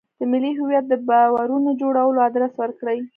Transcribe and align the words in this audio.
په 0.17 0.23
ملي 0.31 0.51
هویت 0.59 0.85
د 0.89 0.93
باورونو 1.09 1.69
جوړولو 1.81 2.19
ادرس 2.27 2.53
ورکړي. 2.57 2.99